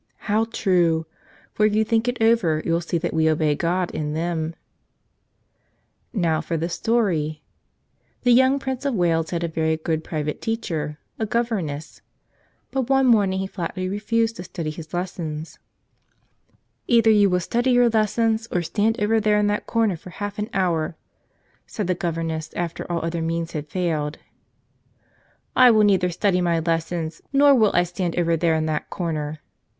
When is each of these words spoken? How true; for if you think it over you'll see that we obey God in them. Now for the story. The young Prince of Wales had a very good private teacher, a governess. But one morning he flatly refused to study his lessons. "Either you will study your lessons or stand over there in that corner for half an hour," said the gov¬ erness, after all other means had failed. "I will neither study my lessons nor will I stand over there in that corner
How 0.25 0.45
true; 0.45 1.05
for 1.53 1.63
if 1.67 1.75
you 1.75 1.83
think 1.85 2.07
it 2.07 2.19
over 2.23 2.63
you'll 2.65 2.81
see 2.81 2.97
that 2.97 3.13
we 3.13 3.29
obey 3.29 3.53
God 3.53 3.91
in 3.91 4.15
them. 4.15 4.55
Now 6.11 6.41
for 6.41 6.57
the 6.57 6.69
story. 6.69 7.43
The 8.23 8.31
young 8.31 8.57
Prince 8.57 8.83
of 8.83 8.95
Wales 8.95 9.29
had 9.29 9.43
a 9.43 9.47
very 9.47 9.77
good 9.77 10.03
private 10.03 10.41
teacher, 10.41 10.97
a 11.19 11.27
governess. 11.27 12.01
But 12.71 12.89
one 12.89 13.05
morning 13.05 13.41
he 13.41 13.45
flatly 13.45 13.87
refused 13.87 14.37
to 14.37 14.43
study 14.43 14.71
his 14.71 14.91
lessons. 14.91 15.59
"Either 16.87 17.11
you 17.11 17.29
will 17.29 17.39
study 17.39 17.69
your 17.69 17.89
lessons 17.89 18.47
or 18.51 18.63
stand 18.63 18.99
over 18.99 19.19
there 19.19 19.37
in 19.37 19.45
that 19.53 19.67
corner 19.67 19.95
for 19.95 20.09
half 20.09 20.39
an 20.39 20.49
hour," 20.51 20.95
said 21.67 21.85
the 21.85 21.93
gov¬ 21.93 22.15
erness, 22.15 22.51
after 22.55 22.91
all 22.91 23.05
other 23.05 23.21
means 23.21 23.51
had 23.51 23.69
failed. 23.69 24.17
"I 25.55 25.69
will 25.69 25.83
neither 25.83 26.09
study 26.09 26.41
my 26.41 26.57
lessons 26.57 27.21
nor 27.31 27.53
will 27.53 27.69
I 27.75 27.83
stand 27.83 28.17
over 28.17 28.35
there 28.35 28.55
in 28.55 28.65
that 28.65 28.89
corner 28.89 29.41